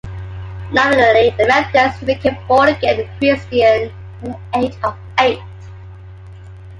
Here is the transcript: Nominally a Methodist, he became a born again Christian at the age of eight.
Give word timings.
Nominally 0.71 1.27
a 1.39 1.45
Methodist, 1.45 1.99
he 1.99 2.07
became 2.07 2.35
a 2.35 2.45
born 2.47 2.69
again 2.69 3.07
Christian 3.19 3.91
at 4.23 4.23
the 4.31 4.39
age 4.59 4.73
of 4.83 4.95
eight. 5.19 5.37